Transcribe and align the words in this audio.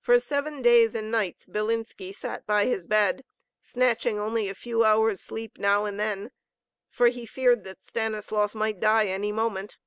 For 0.00 0.20
seven 0.20 0.60
days 0.60 0.94
and 0.94 1.10
nights 1.10 1.46
Bilinski 1.46 2.14
sat 2.14 2.46
by 2.46 2.66
his 2.66 2.86
bed, 2.86 3.24
snatching 3.62 4.20
only 4.20 4.50
a 4.50 4.54
few 4.54 4.84
hours' 4.84 5.22
sleep 5.22 5.56
now 5.56 5.86
and 5.86 5.98
then, 5.98 6.30
for 6.90 7.06
he 7.08 7.24
feared 7.24 7.64
that 7.64 7.82
Stanislaus 7.82 8.54
might 8.54 8.80
die 8.80 9.06
any 9.06 9.32
moment. 9.32 9.78